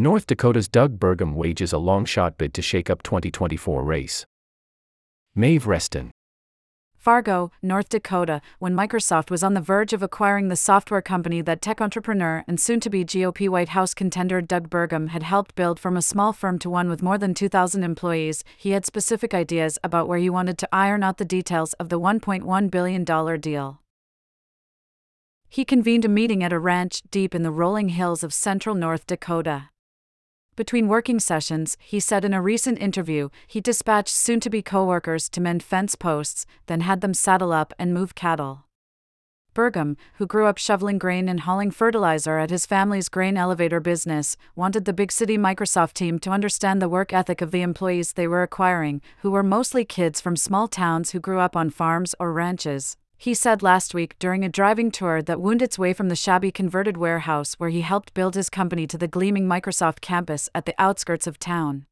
North 0.00 0.26
Dakota's 0.26 0.66
Doug 0.66 0.98
Burgum 0.98 1.34
wages 1.34 1.74
a 1.74 1.78
long 1.78 2.06
shot 2.06 2.38
bid 2.38 2.54
to 2.54 2.62
shake 2.62 2.88
up 2.88 3.02
2024 3.02 3.84
race. 3.84 4.24
Maeve 5.34 5.66
Reston. 5.66 6.10
Fargo, 6.96 7.52
North 7.60 7.90
Dakota, 7.90 8.40
when 8.58 8.74
Microsoft 8.74 9.30
was 9.30 9.42
on 9.42 9.52
the 9.52 9.60
verge 9.60 9.92
of 9.92 10.02
acquiring 10.02 10.48
the 10.48 10.56
software 10.56 11.02
company 11.02 11.42
that 11.42 11.60
tech 11.60 11.82
entrepreneur 11.82 12.42
and 12.48 12.58
soon 12.58 12.80
to 12.80 12.88
be 12.88 13.04
GOP 13.04 13.46
White 13.46 13.70
House 13.70 13.92
contender 13.92 14.40
Doug 14.40 14.70
Burgum 14.70 15.08
had 15.08 15.22
helped 15.22 15.54
build 15.54 15.78
from 15.78 15.98
a 15.98 16.02
small 16.02 16.32
firm 16.32 16.58
to 16.60 16.70
one 16.70 16.88
with 16.88 17.02
more 17.02 17.18
than 17.18 17.34
2,000 17.34 17.84
employees, 17.84 18.42
he 18.56 18.70
had 18.70 18.86
specific 18.86 19.34
ideas 19.34 19.78
about 19.84 20.08
where 20.08 20.18
he 20.18 20.30
wanted 20.30 20.56
to 20.56 20.68
iron 20.72 21.02
out 21.02 21.18
the 21.18 21.26
details 21.26 21.74
of 21.74 21.90
the 21.90 22.00
$1.1 22.00 22.70
billion 22.70 23.04
deal. 23.38 23.82
He 25.50 25.66
convened 25.66 26.06
a 26.06 26.08
meeting 26.08 26.42
at 26.42 26.54
a 26.54 26.58
ranch 26.58 27.02
deep 27.10 27.34
in 27.34 27.42
the 27.42 27.50
rolling 27.50 27.90
hills 27.90 28.24
of 28.24 28.32
central 28.32 28.74
North 28.74 29.06
Dakota. 29.06 29.68
Between 30.60 30.88
working 30.88 31.20
sessions, 31.20 31.78
he 31.80 32.00
said 32.00 32.22
in 32.22 32.34
a 32.34 32.42
recent 32.42 32.78
interview, 32.82 33.30
he 33.46 33.62
dispatched 33.62 34.14
soon 34.14 34.40
to 34.40 34.50
be 34.50 34.60
coworkers 34.60 35.30
to 35.30 35.40
mend 35.40 35.62
fence 35.62 35.94
posts, 35.94 36.44
then 36.66 36.82
had 36.82 37.00
them 37.00 37.14
saddle 37.14 37.50
up 37.50 37.72
and 37.78 37.94
move 37.94 38.14
cattle. 38.14 38.66
Burgum, 39.54 39.96
who 40.16 40.26
grew 40.26 40.44
up 40.44 40.58
shoveling 40.58 40.98
grain 40.98 41.30
and 41.30 41.40
hauling 41.40 41.70
fertilizer 41.70 42.36
at 42.36 42.50
his 42.50 42.66
family's 42.66 43.08
grain 43.08 43.38
elevator 43.38 43.80
business, 43.80 44.36
wanted 44.54 44.84
the 44.84 44.92
big 44.92 45.10
city 45.10 45.38
Microsoft 45.38 45.94
team 45.94 46.18
to 46.18 46.30
understand 46.30 46.82
the 46.82 46.90
work 46.90 47.14
ethic 47.14 47.40
of 47.40 47.52
the 47.52 47.62
employees 47.62 48.12
they 48.12 48.28
were 48.28 48.42
acquiring, 48.42 49.00
who 49.22 49.30
were 49.30 49.42
mostly 49.42 49.86
kids 49.86 50.20
from 50.20 50.36
small 50.36 50.68
towns 50.68 51.12
who 51.12 51.20
grew 51.20 51.38
up 51.38 51.56
on 51.56 51.70
farms 51.70 52.14
or 52.20 52.34
ranches 52.34 52.98
he 53.20 53.34
said 53.34 53.62
last 53.62 53.92
week 53.92 54.18
during 54.18 54.42
a 54.42 54.48
driving 54.48 54.90
tour 54.90 55.20
that 55.20 55.42
wound 55.42 55.60
its 55.60 55.78
way 55.78 55.92
from 55.92 56.08
the 56.08 56.16
shabby 56.16 56.50
converted 56.50 56.96
warehouse 56.96 57.52
where 57.58 57.68
he 57.68 57.82
helped 57.82 58.14
build 58.14 58.34
his 58.34 58.48
company 58.48 58.86
to 58.86 58.96
the 58.96 59.06
gleaming 59.06 59.46
Microsoft 59.46 60.00
campus 60.00 60.48
at 60.54 60.64
the 60.64 60.74
outskirts 60.78 61.26
of 61.26 61.38
town. 61.38 61.84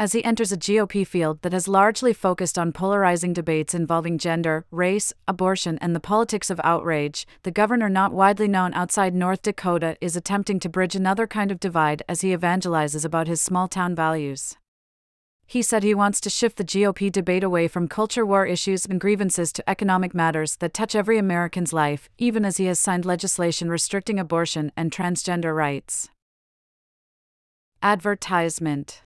As 0.00 0.14
he 0.14 0.24
enters 0.24 0.50
a 0.50 0.56
GOP 0.56 1.06
field 1.06 1.42
that 1.42 1.52
has 1.52 1.68
largely 1.68 2.12
focused 2.12 2.58
on 2.58 2.72
polarizing 2.72 3.32
debates 3.32 3.72
involving 3.72 4.18
gender, 4.18 4.66
race, 4.72 5.12
abortion, 5.28 5.78
and 5.80 5.94
the 5.94 6.00
politics 6.00 6.50
of 6.50 6.60
outrage, 6.64 7.24
the 7.44 7.52
governor, 7.52 7.88
not 7.88 8.12
widely 8.12 8.48
known 8.48 8.74
outside 8.74 9.14
North 9.14 9.42
Dakota, 9.42 9.96
is 10.00 10.16
attempting 10.16 10.58
to 10.58 10.68
bridge 10.68 10.96
another 10.96 11.28
kind 11.28 11.52
of 11.52 11.60
divide 11.60 12.02
as 12.08 12.22
he 12.22 12.34
evangelizes 12.34 13.04
about 13.04 13.28
his 13.28 13.40
small 13.40 13.68
town 13.68 13.94
values. 13.94 14.56
He 15.52 15.60
said 15.60 15.82
he 15.82 15.94
wants 15.94 16.18
to 16.22 16.30
shift 16.30 16.56
the 16.56 16.64
GOP 16.64 17.12
debate 17.12 17.44
away 17.44 17.68
from 17.68 17.86
culture 17.86 18.24
war 18.24 18.46
issues 18.46 18.86
and 18.86 18.98
grievances 18.98 19.52
to 19.52 19.68
economic 19.68 20.14
matters 20.14 20.56
that 20.56 20.72
touch 20.72 20.94
every 20.94 21.18
American's 21.18 21.74
life, 21.74 22.08
even 22.16 22.46
as 22.46 22.56
he 22.56 22.64
has 22.64 22.80
signed 22.80 23.04
legislation 23.04 23.68
restricting 23.68 24.18
abortion 24.18 24.72
and 24.78 24.90
transgender 24.90 25.54
rights. 25.54 26.08
Advertisement 27.82 29.02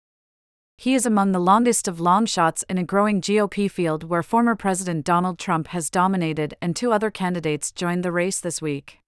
He 0.76 0.94
is 0.94 1.04
among 1.04 1.32
the 1.32 1.40
longest 1.40 1.88
of 1.88 1.98
long 1.98 2.26
shots 2.26 2.64
in 2.68 2.78
a 2.78 2.84
growing 2.84 3.20
GOP 3.20 3.68
field 3.68 4.04
where 4.04 4.22
former 4.22 4.54
President 4.54 5.04
Donald 5.04 5.40
Trump 5.40 5.66
has 5.74 5.90
dominated 5.90 6.54
and 6.62 6.76
two 6.76 6.92
other 6.92 7.10
candidates 7.10 7.72
joined 7.72 8.04
the 8.04 8.12
race 8.12 8.38
this 8.38 8.62
week. 8.62 9.00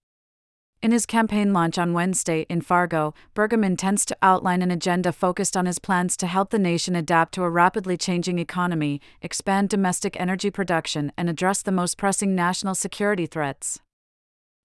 In 0.81 0.91
his 0.91 1.05
campaign 1.05 1.51
launch 1.51 1.77
on 1.77 1.91
Wednesday 1.91 2.45
in 2.49 2.61
Fargo, 2.61 3.13
Burgum 3.35 3.65
intends 3.65 4.05
to 4.05 4.17
outline 4.21 4.61
an 4.61 4.71
agenda 4.71 5.11
focused 5.11 5.57
on 5.57 5.65
his 5.65 5.77
plans 5.77 6.15
to 6.15 6.25
help 6.25 6.51
the 6.51 6.59
nation 6.59 6.95
adapt 6.95 7.33
to 7.33 7.43
a 7.43 7.49
rapidly 7.49 7.97
changing 7.97 8.39
economy, 8.39 9.01
expand 9.21 9.67
domestic 9.67 10.17
energy 10.17 10.49
production, 10.49 11.11
and 11.17 11.29
address 11.29 11.61
the 11.61 11.73
most 11.73 11.97
pressing 11.97 12.33
national 12.33 12.75
security 12.75 13.25
threats. 13.25 13.81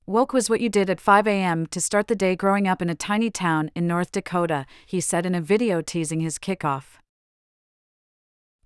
Woke 0.06 0.32
was 0.32 0.48
what 0.48 0.60
you 0.60 0.68
did 0.68 0.88
at 0.88 1.00
5 1.00 1.26
a.m. 1.26 1.66
to 1.66 1.80
start 1.80 2.06
the 2.06 2.14
day 2.14 2.36
growing 2.36 2.68
up 2.68 2.80
in 2.80 2.88
a 2.88 2.94
tiny 2.94 3.28
town 3.28 3.72
in 3.74 3.88
North 3.88 4.12
Dakota, 4.12 4.66
he 4.86 5.00
said 5.00 5.26
in 5.26 5.34
a 5.34 5.40
video 5.40 5.80
teasing 5.80 6.20
his 6.20 6.38
kickoff. 6.38 6.98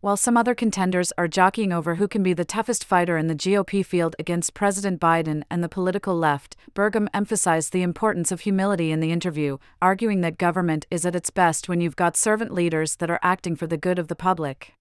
While 0.00 0.16
some 0.16 0.36
other 0.36 0.54
contenders 0.54 1.12
are 1.18 1.27
jockeying 1.27 1.72
over 1.72 1.96
who 1.96 2.06
can 2.06 2.22
be 2.22 2.32
the 2.32 2.44
toughest 2.44 2.84
fighter 2.84 3.19
in 3.19 3.26
the 3.26 3.34
GOP 3.34 3.84
field 3.84 4.14
against 4.16 4.54
President 4.54 5.00
Biden 5.00 5.42
and 5.50 5.60
the 5.62 5.69
political 5.69 6.14
left, 6.16 6.54
Burgum 6.72 7.09
emphasized 7.12 7.72
the 7.72 7.82
importance 7.82 8.31
of 8.31 8.42
humility 8.42 8.92
in 8.92 9.00
the 9.00 9.10
interview, 9.10 9.58
arguing 9.82 10.20
that 10.20 10.38
government 10.38 10.87
is 10.88 11.04
at 11.04 11.16
its 11.16 11.31
best 11.31 11.69
when 11.69 11.81
you've 11.81 11.97
got 11.97 12.16
servant 12.16 12.54
leaders 12.54 12.94
that 12.97 13.10
are 13.10 13.19
acting 13.25 13.56
for 13.56 13.66
the 13.66 13.76
good 13.76 13.98
of 13.98 14.06
the 14.06 14.14
public. 14.14 14.75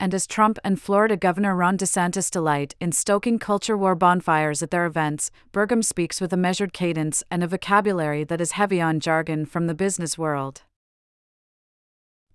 And 0.00 0.12
as 0.12 0.26
Trump 0.26 0.58
and 0.64 0.82
Florida 0.82 1.16
Governor 1.16 1.54
Ron 1.54 1.78
DeSantis 1.78 2.28
delight 2.28 2.74
in 2.80 2.90
stoking 2.90 3.38
culture 3.38 3.76
war 3.76 3.94
bonfires 3.94 4.64
at 4.64 4.72
their 4.72 4.84
events, 4.84 5.30
Burgum 5.52 5.84
speaks 5.84 6.20
with 6.20 6.32
a 6.32 6.36
measured 6.36 6.72
cadence 6.72 7.22
and 7.30 7.44
a 7.44 7.46
vocabulary 7.46 8.24
that 8.24 8.40
is 8.40 8.52
heavy 8.52 8.80
on 8.80 8.98
jargon 8.98 9.46
from 9.46 9.68
the 9.68 9.74
business 9.74 10.18
world. 10.18 10.62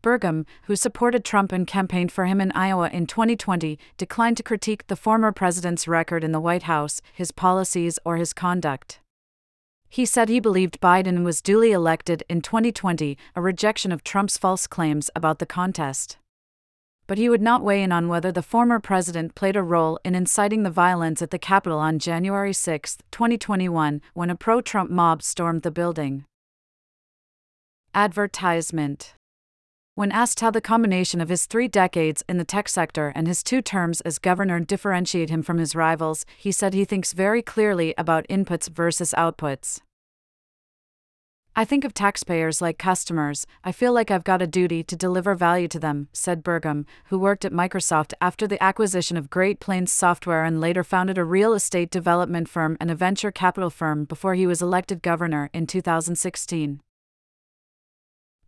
Burgum, 0.02 0.46
who 0.64 0.76
supported 0.76 1.26
Trump 1.26 1.52
and 1.52 1.68
campaigned 1.68 2.12
for 2.12 2.26
him 2.26 2.40
in 2.40 2.52
Iowa 2.54 2.90
in 2.90 3.08
2020, 3.08 3.78
declined 3.98 4.38
to 4.38 4.44
critique 4.44 4.88
the 4.88 4.96
former 4.96 5.32
president's 5.32 5.88
record 5.88 6.24
in 6.24 6.32
the 6.32 6.40
White 6.40 6.64
House, 6.64 7.02
his 7.14 7.32
policies, 7.32 8.00
or 8.06 8.18
his 8.18 8.34
conduct. 8.34 9.00
He 9.90 10.06
said 10.06 10.30
he 10.30 10.40
believed 10.40 10.80
Biden 10.80 11.24
was 11.24 11.42
duly 11.42 11.72
elected 11.72 12.24
in 12.30 12.42
2020, 12.42 13.18
a 13.36 13.42
rejection 13.42 13.92
of 13.92 14.04
Trump's 14.04 14.38
false 14.38 14.68
claims 14.68 15.10
about 15.16 15.40
the 15.40 15.48
contest. 15.48 16.18
But 17.08 17.18
he 17.18 17.28
would 17.28 17.42
not 17.42 17.64
weigh 17.64 17.82
in 17.82 17.92
on 17.92 18.08
whether 18.08 18.32
the 18.32 18.44
former 18.44 18.80
president 18.80 19.34
played 19.34 19.56
a 19.56 19.64
role 19.64 20.00
in 20.06 20.14
inciting 20.14 20.62
the 20.62 20.70
violence 20.70 21.24
at 21.24 21.32
the 21.32 21.40
Capitol 21.40 21.80
on 21.80 21.98
January 21.98 22.54
6, 22.54 23.00
2021, 23.10 24.00
when 24.14 24.30
a 24.30 24.36
pro 24.36 24.62
Trump 24.62 24.92
mob 24.92 25.24
stormed 25.24 25.64
the 25.64 25.72
building. 25.72 26.26
Advertisement 27.96 29.16
when 30.00 30.14
asked 30.14 30.40
how 30.40 30.50
the 30.50 30.62
combination 30.62 31.20
of 31.20 31.28
his 31.28 31.46
three 31.46 31.68
decades 31.68 32.24
in 32.30 32.38
the 32.38 32.46
tech 32.46 32.70
sector 32.70 33.12
and 33.16 33.28
his 33.28 33.44
two 33.44 33.62
terms 33.62 34.00
as 34.00 34.18
governor 34.18 34.58
differentiate 34.58 35.30
him 35.30 35.44
from 35.44 35.58
his 35.58 35.76
rivals, 35.76 36.26
he 36.38 36.54
said 36.54 36.74
he 36.74 36.86
thinks 36.86 37.12
very 37.12 37.42
clearly 37.42 37.94
about 37.98 38.26
inputs 38.30 38.70
versus 38.70 39.14
outputs. 39.18 39.82
I 41.54 41.66
think 41.66 41.84
of 41.84 41.94
taxpayers 41.94 42.62
like 42.62 42.78
customers. 42.78 43.46
I 43.66 43.74
feel 43.74 43.92
like 43.92 44.10
I've 44.10 44.24
got 44.24 44.42
a 44.42 44.48
duty 44.48 44.84
to 44.84 44.96
deliver 44.96 45.36
value 45.36 45.68
to 45.68 45.80
them, 45.80 46.08
said 46.14 46.46
Burgum, 46.46 46.86
who 47.08 47.20
worked 47.20 47.44
at 47.44 47.52
Microsoft 47.52 48.14
after 48.22 48.48
the 48.48 48.64
acquisition 48.64 49.18
of 49.18 49.30
Great 49.30 49.60
Plains 49.60 49.92
Software 49.92 50.46
and 50.46 50.62
later 50.62 50.86
founded 50.86 51.18
a 51.18 51.26
real 51.26 51.52
estate 51.54 51.92
development 51.92 52.48
firm 52.48 52.78
and 52.80 52.90
a 52.90 52.96
venture 52.96 53.34
capital 53.34 53.70
firm 53.70 54.06
before 54.06 54.36
he 54.36 54.48
was 54.48 54.62
elected 54.62 55.02
governor 55.02 55.50
in 55.54 55.68
2016 55.68 56.80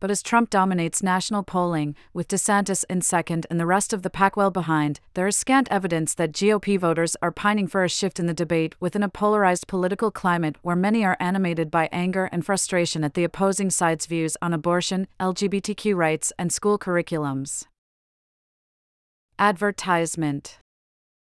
but 0.01 0.11
as 0.11 0.23
Trump 0.23 0.49
dominates 0.49 1.03
national 1.03 1.43
polling, 1.43 1.95
with 2.11 2.27
DeSantis 2.27 2.83
in 2.89 3.01
second 3.01 3.45
and 3.49 3.59
the 3.59 3.67
rest 3.67 3.93
of 3.93 4.01
the 4.01 4.09
pack 4.09 4.35
well 4.35 4.49
behind, 4.49 4.99
there 5.13 5.27
is 5.27 5.37
scant 5.37 5.67
evidence 5.71 6.15
that 6.15 6.33
GOP 6.33 6.77
voters 6.77 7.15
are 7.21 7.31
pining 7.31 7.67
for 7.67 7.83
a 7.83 7.89
shift 7.89 8.19
in 8.19 8.25
the 8.25 8.33
debate 8.33 8.75
within 8.79 9.03
a 9.03 9.09
polarized 9.09 9.67
political 9.67 10.09
climate 10.09 10.57
where 10.63 10.75
many 10.75 11.05
are 11.05 11.15
animated 11.19 11.69
by 11.69 11.87
anger 11.91 12.27
and 12.31 12.43
frustration 12.43 13.03
at 13.03 13.13
the 13.13 13.23
opposing 13.23 13.69
side's 13.69 14.07
views 14.07 14.35
on 14.41 14.53
abortion, 14.53 15.07
LGBTQ 15.19 15.95
rights, 15.95 16.33
and 16.39 16.51
school 16.51 16.79
curriculums. 16.79 17.65
Advertisement 19.37 20.57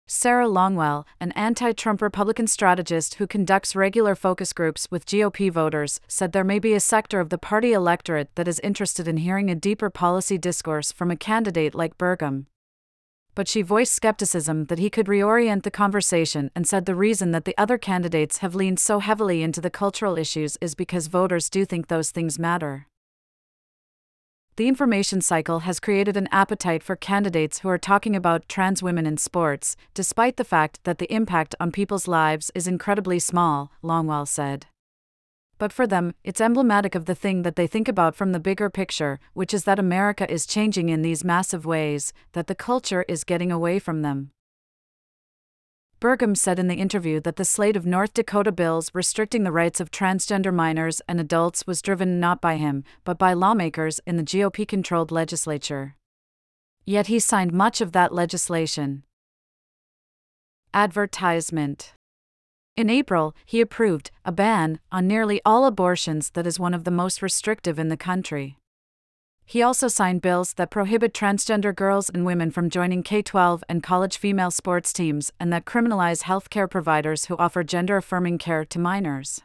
Sarah 0.10 0.48
Longwell, 0.48 1.04
an 1.20 1.34
anti 1.34 1.74
Trump 1.74 2.02
Republican 2.02 2.48
strategist 2.48 3.16
who 3.16 3.28
conducts 3.28 3.76
regular 3.76 4.16
focus 4.16 4.54
groups 4.54 4.88
with 4.90 5.06
GOP 5.06 5.52
voters, 5.52 6.00
said 6.08 6.32
there 6.32 6.46
may 6.46 6.60
be 6.60 6.74
a 6.74 6.80
sector 6.80 7.20
of 7.20 7.30
the 7.30 7.38
party 7.38 7.74
electorate 7.74 8.34
that 8.36 8.48
is 8.48 8.62
interested 8.62 9.06
in 9.06 9.18
hearing 9.18 9.50
a 9.50 9.56
deeper 9.56 9.90
policy 9.90 10.38
discourse 10.38 10.94
from 10.94 11.12
a 11.12 11.18
candidate 11.18 11.76
like 11.76 11.98
Burgum. 11.98 12.46
But 13.36 13.50
she 13.50 13.62
voiced 13.62 13.92
skepticism 13.92 14.68
that 14.68 14.80
he 14.80 14.90
could 14.90 15.08
reorient 15.08 15.64
the 15.64 15.72
conversation 15.72 16.52
and 16.56 16.66
said 16.66 16.86
the 16.86 16.96
reason 16.96 17.32
that 17.32 17.44
the 17.44 17.58
other 17.58 17.78
candidates 17.78 18.38
have 18.38 18.56
leaned 18.56 18.80
so 18.80 19.00
heavily 19.00 19.44
into 19.44 19.60
the 19.60 19.70
cultural 19.70 20.18
issues 20.18 20.58
is 20.62 20.74
because 20.74 21.08
voters 21.08 21.50
do 21.50 21.66
think 21.66 21.90
those 21.90 22.12
things 22.12 22.40
matter 22.40 22.88
the 24.58 24.68
information 24.68 25.22
cycle 25.22 25.60
has 25.60 25.80
created 25.80 26.18
an 26.18 26.28
appetite 26.32 26.82
for 26.82 26.96
candidates 26.96 27.60
who 27.60 27.70
are 27.70 27.78
talking 27.78 28.16
about 28.16 28.50
trans 28.50 28.82
women 28.82 29.06
in 29.06 29.16
sports, 29.16 29.78
despite 29.94 30.36
the 30.36 30.44
fact 30.44 30.80
that 30.84 30.98
the 30.98 31.14
impact 31.14 31.54
on 31.60 31.72
people's 31.72 32.08
lives 32.08 32.52
is 32.56 32.68
incredibly 32.68 33.20
small, 33.20 33.72
Longwell 33.84 34.28
said. 34.28 34.66
But 35.60 35.72
for 35.72 35.86
them, 35.86 36.16
it's 36.24 36.42
emblematic 36.42 36.96
of 36.96 37.06
the 37.06 37.14
thing 37.14 37.44
that 37.44 37.56
they 37.56 37.68
think 37.68 37.88
about 37.88 38.16
from 38.16 38.32
the 38.32 38.40
bigger 38.40 38.72
picture, 38.72 39.20
which 39.34 39.54
is 39.54 39.64
that 39.66 39.78
America 39.78 40.32
is 40.32 40.48
changing 40.48 40.90
in 40.90 41.04
these 41.04 41.24
massive 41.24 41.64
ways, 41.64 42.12
that 42.34 42.48
the 42.48 42.56
culture 42.56 43.06
is 43.08 43.24
getting 43.24 43.52
away 43.52 43.78
from 43.78 44.02
them. 44.02 44.32
Burgum 46.00 46.38
said 46.38 46.60
in 46.60 46.68
the 46.68 46.76
interview 46.76 47.20
that 47.22 47.38
the 47.38 47.46
slate 47.46 47.76
of 47.76 47.88
North 47.88 48.14
Dakota 48.14 48.52
bills 48.52 48.92
restricting 48.94 49.44
the 49.44 49.52
rights 49.52 49.80
of 49.80 49.90
transgender 49.90 50.54
minors 50.54 51.02
and 51.08 51.20
adults 51.20 51.66
was 51.66 51.82
driven 51.82 52.20
not 52.20 52.40
by 52.40 52.58
him, 52.58 52.84
but 53.04 53.18
by 53.18 53.34
lawmakers 53.34 54.00
in 54.06 54.16
the 54.16 54.24
GOP 54.24 54.68
controlled 54.68 55.12
legislature. 55.12 55.96
Yet 56.86 57.08
he 57.08 57.18
signed 57.18 57.52
much 57.52 57.82
of 57.82 57.94
that 57.94 58.14
legislation. 58.14 59.06
Advertisement 60.72 61.94
In 62.76 62.92
April, 62.92 63.36
he 63.44 63.60
approved 63.60 64.12
a 64.24 64.32
ban 64.32 64.80
on 64.92 65.08
nearly 65.08 65.42
all 65.44 65.66
abortions 65.66 66.30
that 66.32 66.46
is 66.46 66.60
one 66.60 66.76
of 66.76 66.84
the 66.84 66.92
most 66.92 67.24
restrictive 67.24 67.80
in 67.80 67.88
the 67.88 67.98
country. 67.98 68.60
He 69.50 69.62
also 69.62 69.88
signed 69.88 70.22
bills 70.22 70.56
that 70.56 70.70
prohibit 70.70 71.14
transgender 71.14 71.74
girls 71.74 72.10
and 72.10 72.26
women 72.26 72.52
from 72.52 72.70
joining 72.70 73.02
K 73.02 73.22
12 73.22 73.64
and 73.70 73.82
college 73.82 74.18
female 74.18 74.52
sports 74.52 74.92
teams 74.92 75.32
and 75.40 75.54
that 75.54 75.64
criminalize 75.64 76.24
healthcare 76.24 76.70
providers 76.70 77.26
who 77.26 77.38
offer 77.38 77.64
gender 77.64 77.96
affirming 77.96 78.40
care 78.40 78.66
to 78.66 78.78
minors. 78.78 79.42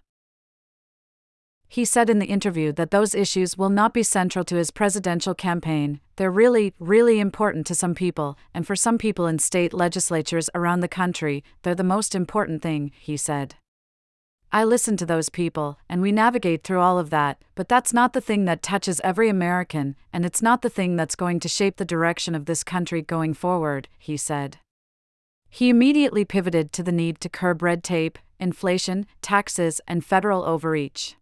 He 1.68 1.84
said 1.84 2.10
in 2.10 2.18
the 2.18 2.26
interview 2.26 2.72
that 2.72 2.90
those 2.90 3.14
issues 3.14 3.56
will 3.56 3.70
not 3.70 3.94
be 3.94 4.02
central 4.02 4.44
to 4.46 4.56
his 4.56 4.72
presidential 4.72 5.36
campaign. 5.36 6.00
They're 6.16 6.32
really, 6.32 6.74
really 6.80 7.20
important 7.20 7.64
to 7.68 7.74
some 7.76 7.94
people, 7.94 8.36
and 8.52 8.66
for 8.66 8.74
some 8.74 8.98
people 8.98 9.28
in 9.28 9.38
state 9.38 9.72
legislatures 9.72 10.50
around 10.52 10.80
the 10.80 10.88
country, 10.88 11.44
they're 11.62 11.76
the 11.76 11.84
most 11.84 12.16
important 12.16 12.60
thing, 12.60 12.90
he 12.98 13.16
said. 13.16 13.54
I 14.54 14.64
listen 14.64 14.98
to 14.98 15.06
those 15.06 15.30
people, 15.30 15.78
and 15.88 16.02
we 16.02 16.12
navigate 16.12 16.62
through 16.62 16.80
all 16.80 16.98
of 16.98 17.08
that, 17.08 17.40
but 17.54 17.70
that's 17.70 17.94
not 17.94 18.12
the 18.12 18.20
thing 18.20 18.44
that 18.44 18.62
touches 18.62 19.00
every 19.02 19.30
American, 19.30 19.96
and 20.12 20.26
it's 20.26 20.42
not 20.42 20.60
the 20.60 20.68
thing 20.68 20.94
that's 20.94 21.16
going 21.16 21.40
to 21.40 21.48
shape 21.48 21.78
the 21.78 21.86
direction 21.86 22.34
of 22.34 22.44
this 22.44 22.62
country 22.62 23.00
going 23.00 23.32
forward, 23.32 23.88
he 23.98 24.14
said. 24.18 24.58
He 25.48 25.70
immediately 25.70 26.26
pivoted 26.26 26.70
to 26.74 26.82
the 26.82 26.92
need 26.92 27.18
to 27.22 27.30
curb 27.30 27.62
red 27.62 27.82
tape, 27.82 28.18
inflation, 28.38 29.06
taxes, 29.22 29.80
and 29.88 30.04
federal 30.04 30.44
overreach. 30.44 31.16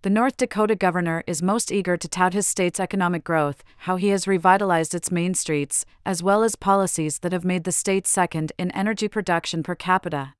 The 0.00 0.10
North 0.10 0.38
Dakota 0.38 0.74
governor 0.74 1.22
is 1.26 1.42
most 1.42 1.70
eager 1.70 1.98
to 1.98 2.08
tout 2.08 2.32
his 2.32 2.46
state's 2.46 2.80
economic 2.80 3.24
growth, 3.24 3.62
how 3.78 3.96
he 3.96 4.08
has 4.08 4.26
revitalized 4.26 4.94
its 4.94 5.10
main 5.10 5.34
streets, 5.34 5.84
as 6.06 6.22
well 6.22 6.42
as 6.42 6.56
policies 6.56 7.18
that 7.18 7.32
have 7.32 7.44
made 7.44 7.64
the 7.64 7.72
state 7.72 8.06
second 8.06 8.52
in 8.56 8.70
energy 8.70 9.08
production 9.08 9.62
per 9.62 9.74
capita. 9.74 10.32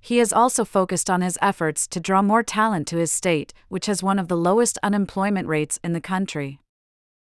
He 0.00 0.18
has 0.18 0.32
also 0.32 0.64
focused 0.64 1.10
on 1.10 1.20
his 1.20 1.38
efforts 1.42 1.86
to 1.88 2.00
draw 2.00 2.22
more 2.22 2.42
talent 2.42 2.86
to 2.88 2.96
his 2.96 3.12
state, 3.12 3.52
which 3.68 3.86
has 3.86 4.02
one 4.02 4.18
of 4.18 4.28
the 4.28 4.36
lowest 4.36 4.78
unemployment 4.82 5.48
rates 5.48 5.78
in 5.82 5.92
the 5.92 6.00
country. 6.00 6.60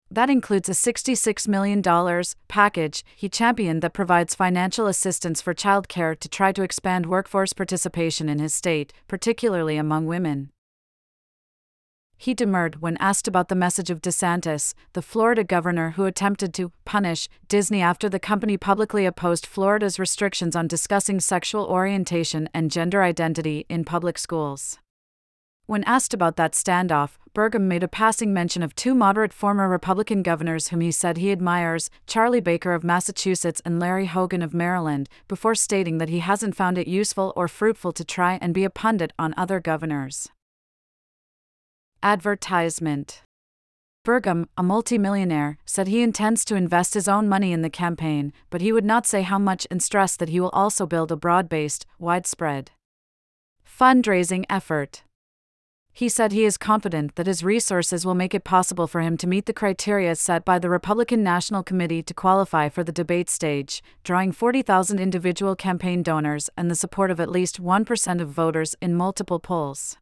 That 0.10 0.30
includes 0.30 0.68
a 0.68 0.74
$66 0.74 1.48
million 1.48 1.82
package 2.50 3.06
he 3.16 3.30
championed 3.30 3.82
that 3.82 3.94
provides 3.94 4.36
financial 4.36 4.88
assistance 4.88 5.42
for 5.42 5.54
childcare 5.54 6.20
to 6.20 6.28
try 6.28 6.52
to 6.52 6.64
expand 6.64 7.06
workforce 7.06 7.54
participation 7.54 8.28
in 8.28 8.40
his 8.40 8.54
state, 8.54 8.92
particularly 9.08 9.78
among 9.78 10.08
women. 10.08 10.52
He 12.22 12.36
demurred 12.36 12.84
when 12.84 12.98
asked 12.98 13.28
about 13.28 13.48
the 13.48 13.56
message 13.56 13.90
of 13.90 14.00
DeSantis, 14.00 14.76
the 14.94 15.02
Florida 15.02 15.44
governor 15.44 15.94
who 15.96 16.06
attempted 16.06 16.54
to 16.54 16.72
punish 16.86 17.28
Disney 17.48 17.82
after 17.82 18.08
the 18.08 18.20
company 18.20 18.58
publicly 18.58 19.08
opposed 19.08 19.48
Florida's 19.48 19.98
restrictions 19.98 20.56
on 20.56 20.68
discussing 20.68 21.20
sexual 21.20 21.66
orientation 21.66 22.48
and 22.54 22.70
gender 22.70 23.02
identity 23.02 23.66
in 23.70 23.84
public 23.84 24.20
schools. 24.20 24.78
When 25.66 25.84
asked 25.86 26.14
about 26.14 26.36
that 26.36 26.52
standoff, 26.52 27.18
Burgum 27.34 27.62
made 27.62 27.82
a 27.82 27.88
passing 27.88 28.32
mention 28.32 28.62
of 28.62 28.76
two 28.76 28.94
moderate 28.94 29.34
former 29.34 29.68
Republican 29.68 30.22
governors 30.22 30.68
whom 30.68 30.82
he 30.82 30.92
said 30.92 31.18
he 31.18 31.32
admires 31.32 31.90
Charlie 32.06 32.40
Baker 32.40 32.74
of 32.74 32.84
Massachusetts 32.84 33.64
and 33.66 33.80
Larry 33.80 34.06
Hogan 34.06 34.44
of 34.44 34.54
Maryland, 34.54 35.10
before 35.28 35.56
stating 35.56 35.98
that 35.98 36.10
he 36.10 36.20
hasn't 36.20 36.56
found 36.56 36.78
it 36.78 36.88
useful 36.88 37.34
or 37.36 37.48
fruitful 37.48 37.92
to 37.94 38.06
try 38.06 38.38
and 38.40 38.54
be 38.54 38.64
a 38.64 38.70
pundit 38.70 39.12
on 39.18 39.34
other 39.38 39.60
governors. 39.60 40.30
Advertisement 42.04 43.22
Burgum, 44.04 44.48
a 44.58 44.64
multimillionaire, 44.64 45.60
said 45.66 45.88
he 45.88 46.02
intends 46.02 46.44
to 46.44 46.56
invest 46.56 46.96
his 46.96 47.08
own 47.08 47.30
money 47.30 47.52
in 47.52 47.62
the 47.62 47.70
campaign, 47.70 48.34
but 48.50 48.60
he 48.62 48.72
would 48.72 48.84
not 48.84 49.06
say 49.06 49.22
how 49.22 49.38
much 49.38 49.68
and 49.70 49.84
stressed 49.84 50.18
that 50.18 50.30
he 50.30 50.40
will 50.40 50.50
also 50.50 50.88
build 50.88 51.12
a 51.12 51.16
broad 51.16 51.48
based, 51.48 51.86
widespread 52.00 52.72
fundraising 53.82 54.46
effort. 54.50 55.04
He 55.94 56.10
said 56.10 56.32
he 56.32 56.46
is 56.46 56.58
confident 56.58 57.16
that 57.16 57.28
his 57.28 57.44
resources 57.44 58.06
will 58.06 58.16
make 58.16 58.34
it 58.34 58.44
possible 58.44 58.88
for 58.88 59.02
him 59.02 59.18
to 59.18 59.28
meet 59.28 59.46
the 59.46 59.54
criteria 59.54 60.16
set 60.16 60.46
by 60.46 60.58
the 60.58 60.70
Republican 60.70 61.24
National 61.24 61.64
Committee 61.64 62.02
to 62.04 62.14
qualify 62.14 62.70
for 62.70 62.84
the 62.84 62.92
debate 62.92 63.30
stage, 63.30 63.84
drawing 64.04 64.32
40,000 64.32 65.00
individual 65.00 65.56
campaign 65.56 66.02
donors 66.02 66.50
and 66.56 66.72
the 66.72 66.76
support 66.76 67.12
of 67.12 67.20
at 67.20 67.30
least 67.30 67.62
1% 67.62 68.22
of 68.22 68.30
voters 68.30 68.76
in 68.82 68.96
multiple 68.96 69.40
polls. 69.40 69.98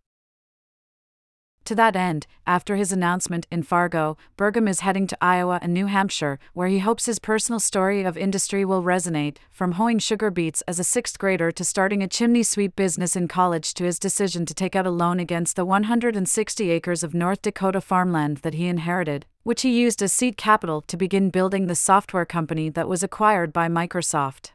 To 1.70 1.76
that 1.76 1.96
end, 1.96 2.26
after 2.48 2.78
his 2.78 2.92
announcement 2.92 3.46
in 3.52 3.62
Fargo, 3.62 4.18
Burgum 4.36 4.68
is 4.68 4.80
heading 4.80 5.06
to 5.06 5.18
Iowa 5.22 5.60
and 5.62 5.72
New 5.72 5.86
Hampshire, 5.86 6.40
where 6.56 6.68
he 6.68 6.80
hopes 6.80 7.06
his 7.06 7.20
personal 7.20 7.60
story 7.60 8.02
of 8.02 8.18
industry 8.18 8.66
will 8.66 8.82
resonate, 8.82 9.38
from 9.52 9.74
hoeing 9.74 10.00
sugar 10.00 10.32
beets 10.32 10.64
as 10.64 10.80
a 10.80 10.84
sixth 10.84 11.20
grader 11.20 11.52
to 11.52 11.64
starting 11.64 12.02
a 12.02 12.08
chimney 12.08 12.42
sweep 12.42 12.76
business 12.76 13.16
in 13.16 13.28
college 13.28 13.76
to 13.76 13.84
his 13.84 14.00
decision 14.00 14.48
to 14.48 14.56
take 14.56 14.76
out 14.76 14.88
a 14.88 14.90
loan 14.90 15.20
against 15.20 15.56
the 15.56 15.64
160 15.64 16.72
acres 16.72 17.04
of 17.04 17.14
North 17.14 17.44
Dakota 17.44 17.82
farmland 17.82 18.38
that 18.38 18.56
he 18.56 18.66
inherited, 18.66 19.28
which 19.44 19.62
he 19.62 19.80
used 19.80 20.02
as 20.02 20.12
seed 20.12 20.38
capital 20.38 20.82
to 20.82 20.98
begin 20.98 21.30
building 21.30 21.68
the 21.68 21.76
software 21.76 22.26
company 22.26 22.72
that 22.72 22.90
was 22.90 23.04
acquired 23.04 23.54
by 23.54 23.68
Microsoft. 23.68 24.54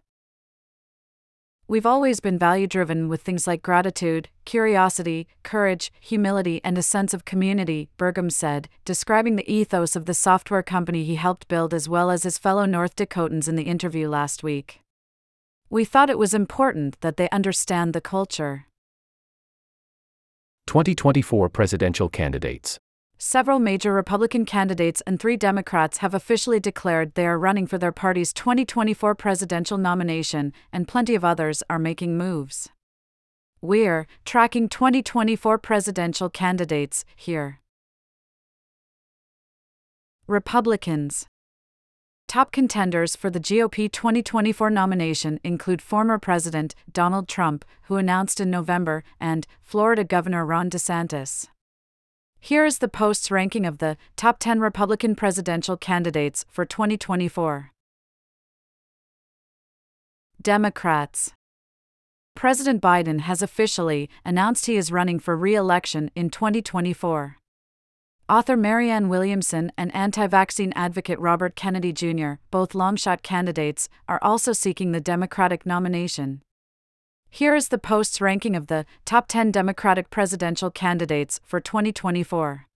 We've 1.67 1.87
always 1.87 2.21
been 2.21 2.39
value 2.39 2.67
driven 2.67 3.09
with 3.09 3.23
things 3.23 3.47
like 3.47 3.63
gratitude, 3.63 4.29
curiosity, 4.45 5.27
courage, 5.43 5.91
humility, 5.99 6.61
and 6.63 6.77
a 6.77 6.83
sense 6.83 7.15
of 7.15 7.25
community, 7.25 7.89
Burgum 7.97 8.31
said, 8.31 8.69
describing 8.85 9.37
the 9.37 9.51
ethos 9.51 9.97
of 9.97 10.05
the 10.05 10.13
software 10.13 10.63
company 10.63 11.05
he 11.05 11.15
helped 11.15 11.49
build 11.49 11.73
as 11.73 11.89
well 11.89 12.11
as 12.11 12.25
his 12.25 12.37
fellow 12.37 12.67
North 12.67 12.97
Dakotans 12.97 13.49
in 13.49 13.57
the 13.57 13.63
interview 13.63 14.11
last 14.11 14.43
week. 14.43 14.81
We 15.71 15.87
thought 15.87 16.11
it 16.11 16.19
was 16.19 16.35
important 16.35 17.01
that 17.01 17.17
they 17.17 17.31
understand 17.31 17.95
the 17.95 18.03
culture. 18.03 18.67
2024 20.67 21.49
presidential 21.49 22.11
candidates. 22.11 22.79
Several 23.17 23.59
major 23.59 23.93
Republican 23.93 24.45
candidates 24.45 25.01
and 25.07 25.21
three 25.21 25.37
Democrats 25.37 25.99
have 25.99 26.15
officially 26.15 26.59
declared 26.59 27.15
they 27.15 27.27
are 27.27 27.39
running 27.39 27.67
for 27.67 27.79
their 27.79 27.93
party's 27.93 28.33
2024 28.33 29.15
presidential 29.15 29.79
nomination, 29.79 30.53
and 30.73 30.89
plenty 30.89 31.15
of 31.15 31.25
others 31.25 31.63
are 31.71 31.79
making 31.79 32.19
moves. 32.19 32.71
We're 33.61 34.07
tracking 34.25 34.69
2024 34.69 35.59
presidential 35.59 36.29
candidates 36.29 37.05
here. 37.17 37.61
Republicans 40.27 41.27
Top 42.27 42.51
contenders 42.51 43.15
for 43.15 43.31
the 43.31 43.39
GOP 43.39 43.91
2024 43.93 44.71
nomination 44.71 45.39
include 45.45 45.81
former 45.81 46.19
President 46.19 46.75
Donald 46.91 47.29
Trump, 47.29 47.65
who 47.83 47.97
announced 47.97 48.41
in 48.41 48.51
November, 48.51 49.05
and 49.21 49.47
Florida 49.63 50.03
Governor 50.03 50.45
Ron 50.45 50.69
DeSantis. 50.69 51.49
Here 52.45 52.67
is 52.67 52.77
the 52.77 52.89
Post's 52.89 53.31
ranking 53.31 53.65
of 53.65 53.79
the 53.79 53.97
top 54.17 54.39
10 54.39 54.61
Republican 54.61 55.15
presidential 55.15 55.79
candidates 55.79 56.45
for 56.51 56.67
2024. 56.67 57.71
Democrats. 60.43 61.33
President 62.37 62.83
Biden 62.83 63.21
has 63.21 63.41
officially 63.41 64.11
announced 64.27 64.67
he 64.67 64.77
is 64.77 64.93
running 64.93 65.19
for 65.19 65.35
re 65.35 65.55
election 65.55 66.11
in 66.15 66.29
2024. 66.29 67.39
Author 68.29 68.57
Marianne 68.59 69.09
Williamson 69.09 69.73
and 69.79 69.95
anti 69.95 70.27
vaccine 70.27 70.75
advocate 70.77 71.19
Robert 71.19 71.57
Kennedy 71.57 71.95
Jr., 71.95 72.33
both 72.51 72.75
longshot 72.75 73.23
candidates, 73.23 73.89
are 74.07 74.19
also 74.21 74.53
seeking 74.53 74.93
the 74.93 75.01
Democratic 75.01 75.65
nomination. 75.65 76.43
Here 77.35 77.57
is 77.57 77.67
the 77.67 77.79
Post's 77.79 78.21
ranking 78.21 78.55
of 78.55 78.69
the 78.69 78.87
top 79.05 79.27
10 79.27 79.51
Democratic 79.51 80.09
presidential 80.09 80.71
candidates 80.71 81.41
for 81.45 81.59
2024. 81.59 82.69